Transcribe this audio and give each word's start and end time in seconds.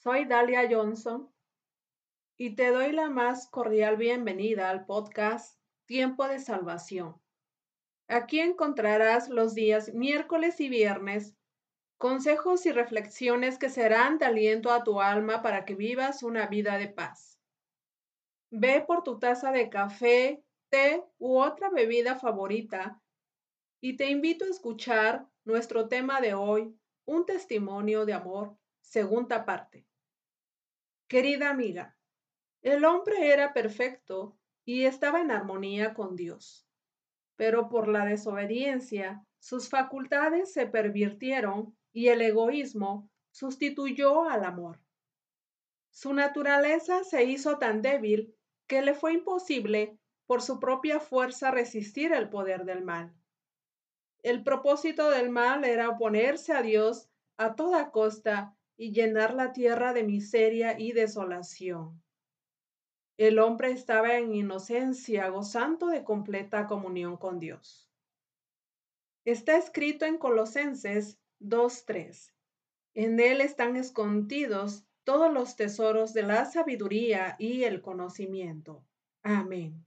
Soy 0.00 0.26
Dalia 0.26 0.68
Johnson 0.70 1.28
y 2.36 2.54
te 2.54 2.70
doy 2.70 2.92
la 2.92 3.10
más 3.10 3.48
cordial 3.48 3.96
bienvenida 3.96 4.70
al 4.70 4.86
podcast 4.86 5.60
Tiempo 5.86 6.28
de 6.28 6.38
Salvación. 6.38 7.20
Aquí 8.06 8.38
encontrarás 8.38 9.28
los 9.28 9.56
días 9.56 9.92
miércoles 9.94 10.60
y 10.60 10.68
viernes 10.68 11.34
consejos 11.98 12.64
y 12.64 12.70
reflexiones 12.70 13.58
que 13.58 13.70
serán 13.70 14.18
de 14.18 14.26
aliento 14.26 14.70
a 14.70 14.84
tu 14.84 15.00
alma 15.00 15.42
para 15.42 15.64
que 15.64 15.74
vivas 15.74 16.22
una 16.22 16.46
vida 16.46 16.78
de 16.78 16.86
paz. 16.86 17.40
Ve 18.52 18.84
por 18.86 19.02
tu 19.02 19.18
taza 19.18 19.50
de 19.50 19.68
café, 19.68 20.44
té 20.68 21.02
u 21.18 21.40
otra 21.40 21.70
bebida 21.70 22.14
favorita 22.14 23.02
y 23.80 23.96
te 23.96 24.08
invito 24.08 24.44
a 24.44 24.50
escuchar 24.50 25.26
nuestro 25.44 25.88
tema 25.88 26.20
de 26.20 26.34
hoy, 26.34 26.72
un 27.04 27.26
testimonio 27.26 28.06
de 28.06 28.12
amor, 28.12 28.56
segunda 28.88 29.44
parte. 29.44 29.86
Querida 31.08 31.50
amiga, 31.50 31.98
el 32.62 32.86
hombre 32.86 33.30
era 33.30 33.52
perfecto 33.52 34.38
y 34.64 34.84
estaba 34.84 35.20
en 35.20 35.30
armonía 35.30 35.92
con 35.92 36.16
Dios, 36.16 36.66
pero 37.36 37.68
por 37.68 37.88
la 37.88 38.06
desobediencia 38.06 39.22
sus 39.38 39.68
facultades 39.68 40.54
se 40.54 40.66
pervirtieron 40.66 41.76
y 41.92 42.08
el 42.08 42.22
egoísmo 42.22 43.10
sustituyó 43.30 44.24
al 44.24 44.44
amor. 44.44 44.80
Su 45.90 46.14
naturaleza 46.14 47.04
se 47.04 47.24
hizo 47.24 47.58
tan 47.58 47.82
débil 47.82 48.34
que 48.66 48.80
le 48.80 48.94
fue 48.94 49.12
imposible 49.12 49.98
por 50.26 50.40
su 50.40 50.58
propia 50.58 50.98
fuerza 50.98 51.50
resistir 51.50 52.12
el 52.12 52.30
poder 52.30 52.64
del 52.64 52.82
mal. 52.82 53.14
El 54.22 54.42
propósito 54.42 55.10
del 55.10 55.28
mal 55.28 55.64
era 55.64 55.90
oponerse 55.90 56.54
a 56.54 56.62
Dios 56.62 57.10
a 57.36 57.54
toda 57.54 57.90
costa 57.90 58.57
y 58.78 58.92
llenar 58.92 59.34
la 59.34 59.52
tierra 59.52 59.92
de 59.92 60.04
miseria 60.04 60.78
y 60.78 60.92
desolación. 60.92 62.00
El 63.18 63.40
hombre 63.40 63.72
estaba 63.72 64.16
en 64.16 64.32
inocencia, 64.32 65.28
gozando 65.28 65.88
de 65.88 66.04
completa 66.04 66.68
comunión 66.68 67.16
con 67.16 67.40
Dios. 67.40 67.90
Está 69.24 69.58
escrito 69.58 70.06
en 70.06 70.16
Colosenses 70.16 71.18
2.3. 71.40 72.32
En 72.94 73.18
él 73.18 73.40
están 73.40 73.76
escondidos 73.76 74.86
todos 75.02 75.32
los 75.32 75.56
tesoros 75.56 76.14
de 76.14 76.22
la 76.22 76.44
sabiduría 76.44 77.34
y 77.40 77.64
el 77.64 77.82
conocimiento. 77.82 78.84
Amén. 79.24 79.84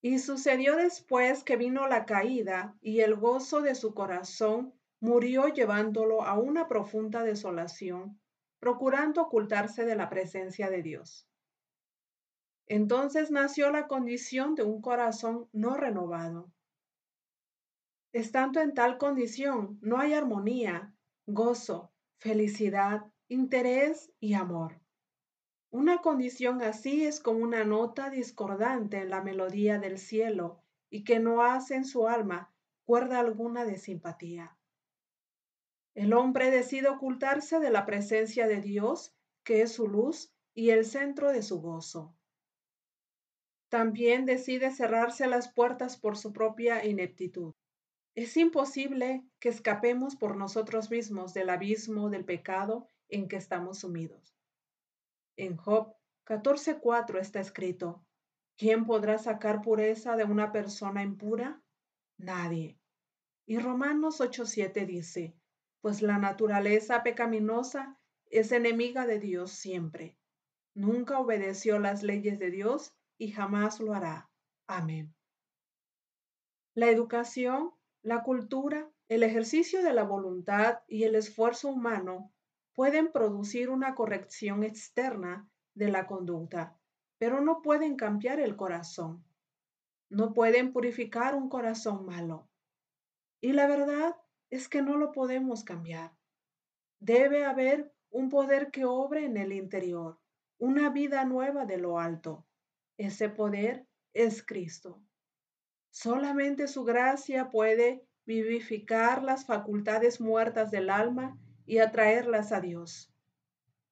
Y 0.00 0.18
sucedió 0.18 0.76
después 0.76 1.44
que 1.44 1.56
vino 1.56 1.86
la 1.88 2.06
caída 2.06 2.74
y 2.80 3.00
el 3.00 3.16
gozo 3.16 3.60
de 3.60 3.74
su 3.74 3.92
corazón 3.92 4.72
murió 5.00 5.48
llevándolo 5.48 6.22
a 6.22 6.38
una 6.38 6.68
profunda 6.68 7.22
desolación, 7.22 8.20
procurando 8.58 9.22
ocultarse 9.22 9.84
de 9.84 9.96
la 9.96 10.08
presencia 10.08 10.70
de 10.70 10.82
Dios. 10.82 11.28
Entonces 12.66 13.30
nació 13.30 13.70
la 13.70 13.86
condición 13.86 14.54
de 14.54 14.64
un 14.64 14.80
corazón 14.80 15.48
no 15.52 15.76
renovado. 15.76 16.50
Estando 18.12 18.60
en 18.60 18.74
tal 18.74 18.98
condición, 18.98 19.78
no 19.82 19.98
hay 19.98 20.14
armonía, 20.14 20.94
gozo, 21.26 21.92
felicidad, 22.18 23.04
interés 23.28 24.10
y 24.18 24.34
amor. 24.34 24.80
Una 25.70 25.98
condición 25.98 26.62
así 26.62 27.04
es 27.04 27.20
como 27.20 27.40
una 27.40 27.64
nota 27.64 28.08
discordante 28.08 28.98
en 28.98 29.10
la 29.10 29.22
melodía 29.22 29.78
del 29.78 29.98
cielo 29.98 30.62
y 30.88 31.04
que 31.04 31.20
no 31.20 31.42
hace 31.42 31.74
en 31.74 31.84
su 31.84 32.08
alma 32.08 32.52
cuerda 32.84 33.20
alguna 33.20 33.64
de 33.64 33.76
simpatía. 33.76 34.56
El 35.96 36.12
hombre 36.12 36.50
decide 36.50 36.88
ocultarse 36.88 37.58
de 37.58 37.70
la 37.70 37.86
presencia 37.86 38.46
de 38.46 38.60
Dios, 38.60 39.16
que 39.44 39.62
es 39.62 39.72
su 39.72 39.88
luz 39.88 40.30
y 40.52 40.68
el 40.68 40.84
centro 40.84 41.32
de 41.32 41.40
su 41.40 41.62
gozo. 41.62 42.14
También 43.70 44.26
decide 44.26 44.70
cerrarse 44.72 45.26
las 45.26 45.50
puertas 45.50 45.96
por 45.96 46.18
su 46.18 46.34
propia 46.34 46.84
ineptitud. 46.84 47.54
Es 48.14 48.36
imposible 48.36 49.24
que 49.40 49.48
escapemos 49.48 50.16
por 50.16 50.36
nosotros 50.36 50.90
mismos 50.90 51.32
del 51.32 51.48
abismo 51.48 52.10
del 52.10 52.26
pecado 52.26 52.86
en 53.08 53.26
que 53.26 53.36
estamos 53.36 53.78
sumidos. 53.78 54.36
En 55.38 55.56
Job 55.56 55.96
14:4 56.26 57.18
está 57.18 57.40
escrito, 57.40 58.04
¿quién 58.58 58.84
podrá 58.84 59.16
sacar 59.16 59.62
pureza 59.62 60.14
de 60.16 60.24
una 60.24 60.52
persona 60.52 61.02
impura? 61.02 61.62
Nadie. 62.18 62.78
Y 63.46 63.58
Romanos 63.58 64.20
8:7 64.20 64.84
dice, 64.84 65.34
pues 65.86 66.02
la 66.02 66.18
naturaleza 66.18 67.04
pecaminosa 67.04 67.96
es 68.28 68.50
enemiga 68.50 69.06
de 69.06 69.20
Dios 69.20 69.52
siempre. 69.52 70.18
Nunca 70.74 71.20
obedeció 71.20 71.78
las 71.78 72.02
leyes 72.02 72.40
de 72.40 72.50
Dios 72.50 72.92
y 73.18 73.30
jamás 73.30 73.78
lo 73.78 73.94
hará. 73.94 74.28
Amén. 74.66 75.14
La 76.74 76.90
educación, 76.90 77.72
la 78.02 78.24
cultura, 78.24 78.90
el 79.06 79.22
ejercicio 79.22 79.80
de 79.80 79.92
la 79.92 80.02
voluntad 80.02 80.80
y 80.88 81.04
el 81.04 81.14
esfuerzo 81.14 81.68
humano 81.68 82.32
pueden 82.74 83.12
producir 83.12 83.70
una 83.70 83.94
corrección 83.94 84.64
externa 84.64 85.48
de 85.74 85.88
la 85.88 86.08
conducta, 86.08 86.76
pero 87.16 87.40
no 87.40 87.62
pueden 87.62 87.94
cambiar 87.94 88.40
el 88.40 88.56
corazón. 88.56 89.24
No 90.08 90.32
pueden 90.32 90.72
purificar 90.72 91.36
un 91.36 91.48
corazón 91.48 92.04
malo. 92.06 92.48
Y 93.40 93.52
la 93.52 93.68
verdad 93.68 94.16
es 94.50 94.68
que 94.68 94.82
no 94.82 94.96
lo 94.96 95.12
podemos 95.12 95.64
cambiar. 95.64 96.12
Debe 97.00 97.44
haber 97.44 97.92
un 98.10 98.28
poder 98.28 98.70
que 98.70 98.84
obre 98.84 99.24
en 99.24 99.36
el 99.36 99.52
interior, 99.52 100.18
una 100.58 100.90
vida 100.90 101.24
nueva 101.24 101.66
de 101.66 101.78
lo 101.78 101.98
alto. 101.98 102.46
Ese 102.96 103.28
poder 103.28 103.86
es 104.14 104.44
Cristo. 104.44 105.02
Solamente 105.90 106.68
su 106.68 106.84
gracia 106.84 107.50
puede 107.50 108.06
vivificar 108.24 109.22
las 109.22 109.44
facultades 109.46 110.20
muertas 110.20 110.70
del 110.70 110.90
alma 110.90 111.38
y 111.66 111.78
atraerlas 111.78 112.52
a 112.52 112.60
Dios. 112.60 113.12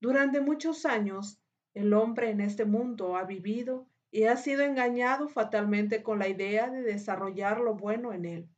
Durante 0.00 0.40
muchos 0.40 0.86
años, 0.86 1.40
el 1.74 1.92
hombre 1.92 2.30
en 2.30 2.40
este 2.40 2.64
mundo 2.64 3.16
ha 3.16 3.24
vivido 3.24 3.88
y 4.10 4.24
ha 4.24 4.36
sido 4.36 4.62
engañado 4.62 5.28
fatalmente 5.28 6.02
con 6.02 6.18
la 6.18 6.28
idea 6.28 6.70
de 6.70 6.82
desarrollar 6.82 7.60
lo 7.60 7.74
bueno 7.74 8.12
en 8.12 8.24
él 8.24 8.55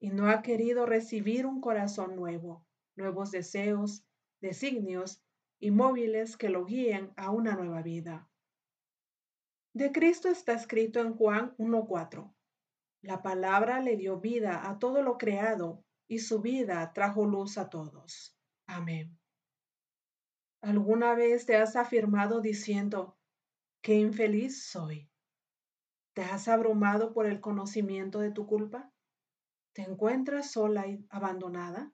y 0.00 0.10
no 0.10 0.28
ha 0.28 0.42
querido 0.42 0.86
recibir 0.86 1.46
un 1.46 1.60
corazón 1.60 2.16
nuevo, 2.16 2.66
nuevos 2.96 3.30
deseos, 3.30 4.04
designios 4.40 5.22
y 5.60 5.70
móviles 5.70 6.36
que 6.36 6.48
lo 6.48 6.64
guíen 6.64 7.12
a 7.16 7.30
una 7.30 7.54
nueva 7.54 7.82
vida. 7.82 8.28
De 9.74 9.92
Cristo 9.92 10.28
está 10.28 10.54
escrito 10.54 11.00
en 11.00 11.14
Juan 11.14 11.54
1.4. 11.58 12.34
La 13.02 13.22
palabra 13.22 13.80
le 13.80 13.96
dio 13.96 14.18
vida 14.18 14.68
a 14.68 14.78
todo 14.78 15.02
lo 15.02 15.16
creado 15.16 15.84
y 16.08 16.18
su 16.18 16.40
vida 16.40 16.92
trajo 16.92 17.24
luz 17.24 17.56
a 17.56 17.70
todos. 17.70 18.36
Amén. 18.66 19.16
¿Alguna 20.62 21.14
vez 21.14 21.46
te 21.46 21.56
has 21.56 21.76
afirmado 21.76 22.40
diciendo, 22.40 23.16
qué 23.80 23.94
infeliz 23.94 24.64
soy? 24.64 25.10
¿Te 26.14 26.22
has 26.22 26.48
abrumado 26.48 27.12
por 27.12 27.26
el 27.26 27.40
conocimiento 27.40 28.18
de 28.18 28.32
tu 28.32 28.46
culpa? 28.46 28.92
¿Te 29.72 29.82
encuentras 29.82 30.50
sola 30.50 30.88
y 30.88 31.06
abandonada? 31.10 31.92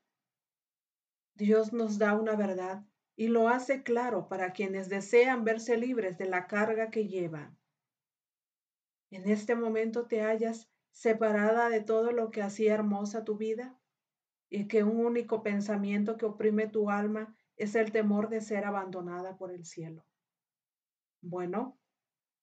Dios 1.35 1.75
nos 1.75 1.99
da 1.99 2.15
una 2.15 2.35
verdad 2.35 2.87
y 3.17 3.29
lo 3.29 3.51
hace 3.51 3.83
claro 3.83 4.29
para 4.29 4.53
quienes 4.55 4.89
desean 4.89 5.45
verse 5.45 5.77
libres 5.77 6.17
de 6.17 6.25
la 6.25 6.47
carga 6.47 6.91
que 6.91 7.07
llevan. 7.07 7.59
En 9.11 9.29
este 9.29 9.55
momento 9.55 10.07
te 10.07 10.23
hallas 10.23 10.71
separada 10.91 11.69
de 11.69 11.83
todo 11.83 12.13
lo 12.13 12.31
que 12.31 12.41
hacía 12.41 12.73
hermosa 12.73 13.25
tu 13.25 13.37
vida 13.37 13.79
y 14.49 14.69
que 14.69 14.83
un 14.83 15.05
único 15.05 15.43
pensamiento 15.43 16.17
que 16.17 16.25
oprime 16.25 16.69
tu 16.69 16.89
alma 16.91 17.37
es 17.57 17.75
el 17.75 17.93
temor 17.93 18.31
de 18.31 18.41
ser 18.41 18.65
abandonada 18.65 19.37
por 19.37 19.53
el 19.53 19.67
cielo. 19.67 20.07
Bueno, 21.21 21.79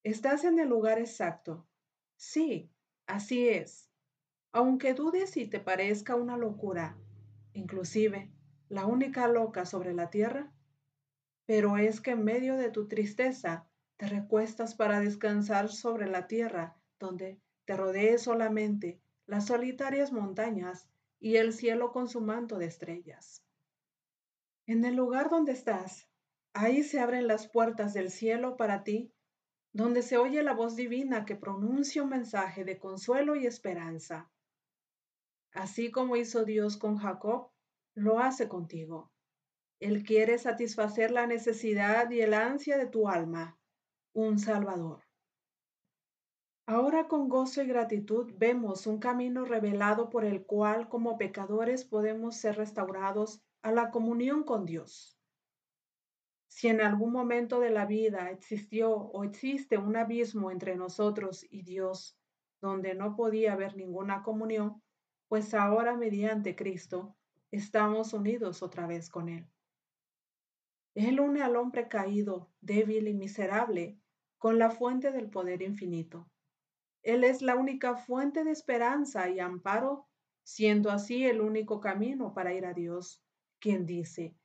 estás 0.04 0.44
en 0.44 0.60
el 0.60 0.70
lugar 0.70 1.00
exacto. 1.00 1.68
Sí, 2.16 2.72
así 3.08 3.50
es 3.50 3.93
aunque 4.54 4.94
dudes 4.94 5.36
y 5.36 5.48
te 5.48 5.60
parezca 5.60 6.16
una 6.16 6.38
locura, 6.38 6.96
inclusive 7.54 8.32
la 8.70 8.86
única 8.86 9.28
loca 9.28 9.66
sobre 9.66 9.94
la 9.94 10.12
tierra, 10.12 10.54
pero 11.48 11.78
es 11.78 12.00
que 12.00 12.12
en 12.12 12.24
medio 12.24 12.56
de 12.56 12.70
tu 12.70 12.88
tristeza 12.88 13.68
te 13.98 14.08
recuestas 14.08 14.76
para 14.76 15.00
descansar 15.00 15.70
sobre 15.70 16.08
la 16.08 16.28
tierra 16.28 16.78
donde 17.00 17.42
te 17.66 17.76
rodee 17.76 18.20
solamente 18.20 19.02
las 19.26 19.48
solitarias 19.48 20.12
montañas 20.12 20.88
y 21.20 21.38
el 21.38 21.52
cielo 21.52 21.92
con 21.92 22.08
su 22.08 22.22
manto 22.22 22.60
de 22.60 22.66
estrellas. 22.66 23.44
En 24.68 24.86
el 24.86 24.96
lugar 24.96 25.30
donde 25.30 25.52
estás, 25.52 26.08
ahí 26.54 26.84
se 26.84 27.00
abren 27.00 27.28
las 27.28 27.48
puertas 27.48 27.94
del 27.94 28.12
cielo 28.12 28.56
para 28.56 28.84
ti, 28.84 29.12
donde 29.72 30.04
se 30.04 30.18
oye 30.18 30.44
la 30.44 30.54
voz 30.54 30.76
divina 30.76 31.26
que 31.26 31.36
pronuncia 31.36 32.04
un 32.04 32.10
mensaje 32.10 32.64
de 32.64 32.78
consuelo 32.78 33.36
y 33.36 33.48
esperanza. 33.48 34.30
Así 35.54 35.92
como 35.92 36.16
hizo 36.16 36.46
Dios 36.46 36.78
con 36.78 36.98
Jacob, 36.98 37.52
lo 37.96 38.20
hace 38.20 38.48
contigo. 38.48 39.12
Él 39.80 40.04
quiere 40.04 40.38
satisfacer 40.38 41.12
la 41.12 41.28
necesidad 41.28 42.10
y 42.10 42.22
el 42.22 42.34
ansia 42.34 42.78
de 42.78 42.88
tu 42.88 43.08
alma, 43.08 43.60
un 44.14 44.40
Salvador. 44.40 45.04
Ahora 46.66 47.08
con 47.08 47.28
gozo 47.28 47.62
y 47.62 47.68
gratitud 47.68 48.34
vemos 48.38 48.88
un 48.88 48.98
camino 48.98 49.44
revelado 49.44 50.10
por 50.10 50.24
el 50.24 50.46
cual 50.46 50.88
como 50.88 51.18
pecadores 51.18 51.84
podemos 51.84 52.38
ser 52.38 52.56
restaurados 52.56 53.44
a 53.62 53.72
la 53.72 53.92
comunión 53.92 54.44
con 54.44 54.66
Dios. 54.66 55.20
Si 56.48 56.70
en 56.70 56.82
algún 56.82 57.12
momento 57.12 57.60
de 57.60 57.70
la 57.70 57.86
vida 57.86 58.32
existió 58.32 58.92
o 58.92 59.24
existe 59.24 59.78
un 59.78 59.98
abismo 59.98 60.52
entre 60.52 60.76
nosotros 60.78 61.46
y 61.50 61.64
Dios, 61.64 62.18
donde 62.62 62.96
no 62.96 63.16
podía 63.16 63.54
haber 63.54 63.76
ninguna 63.76 64.24
comunión, 64.24 64.82
pues 65.34 65.56
ahora 65.56 65.98
mediante 65.98 66.56
Cristo 66.56 67.16
estamos 67.50 68.14
unidos 68.14 68.62
otra 68.62 68.86
vez 68.86 69.10
con 69.10 69.30
Él. 69.30 69.50
Él 70.94 71.20
une 71.20 71.42
al 71.42 71.56
hombre 71.56 71.88
caído, 71.88 72.52
débil 72.62 73.08
y 73.08 73.16
miserable 73.16 74.00
con 74.38 74.60
la 74.60 74.70
fuente 74.70 75.12
del 75.12 75.32
poder 75.32 75.64
infinito. 75.64 76.30
Él 77.02 77.24
es 77.24 77.42
la 77.42 77.56
única 77.56 77.96
fuente 77.96 78.44
de 78.44 78.52
esperanza 78.52 79.28
y 79.28 79.40
amparo, 79.40 80.08
siendo 80.44 80.92
así 80.92 81.26
el 81.26 81.42
único 81.42 81.80
camino 81.80 82.36
para 82.36 82.54
ir 82.54 82.68
a 82.68 82.74
Dios, 82.76 83.26
quien 83.58 83.88
dice, 83.88 84.36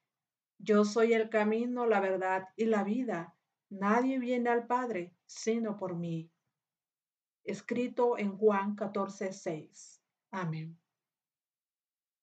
Yo 0.56 0.86
soy 0.86 1.12
el 1.12 1.28
camino, 1.28 1.84
la 1.84 2.00
verdad 2.00 2.48
y 2.56 2.64
la 2.64 2.82
vida. 2.82 3.36
Nadie 3.68 4.18
viene 4.18 4.48
al 4.48 4.66
Padre 4.66 5.14
sino 5.26 5.76
por 5.76 5.96
mí. 5.96 6.30
Escrito 7.44 8.16
en 8.16 8.38
Juan 8.38 8.74
14, 8.74 9.34
6. 9.34 9.97
Amén. 10.30 10.78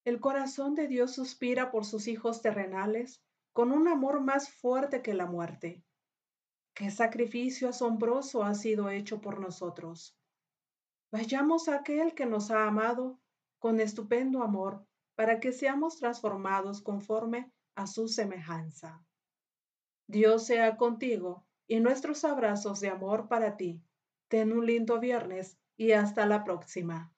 El 0.06 0.20
corazón 0.20 0.76
de 0.76 0.88
Dios 0.88 1.16
suspira 1.16 1.72
por 1.72 1.86
sus 1.86 2.08
hijos 2.08 2.42
terrenales 2.42 3.24
con 3.54 3.72
un 3.72 3.88
amor 3.88 4.22
más 4.22 4.50
fuerte 4.50 5.02
que 5.02 5.14
la 5.14 5.26
muerte. 5.26 5.84
Qué 6.76 6.92
sacrificio 6.92 7.70
asombroso 7.70 8.44
ha 8.44 8.54
sido 8.54 8.90
hecho 8.90 9.22
por 9.22 9.40
nosotros. 9.40 10.16
Vayamos 11.12 11.70
a 11.70 11.78
aquel 11.78 12.14
que 12.14 12.26
nos 12.26 12.52
ha 12.52 12.68
amado 12.68 13.20
con 13.60 13.80
estupendo 13.80 14.44
amor 14.44 14.86
para 15.16 15.40
que 15.40 15.54
seamos 15.54 15.98
transformados 15.98 16.82
conforme 16.82 17.52
a 17.76 17.88
su 17.88 18.08
semejanza. 18.08 19.04
Dios 20.08 20.46
sea 20.46 20.78
contigo 20.78 21.48
y 21.66 21.80
nuestros 21.80 22.26
abrazos 22.26 22.80
de 22.82 22.90
amor 22.90 23.28
para 23.28 23.58
ti. 23.58 23.82
Ten 24.28 24.52
un 24.52 24.66
lindo 24.66 25.00
viernes 25.00 25.58
y 25.78 25.94
hasta 25.94 26.26
la 26.26 26.44
próxima. 26.44 27.15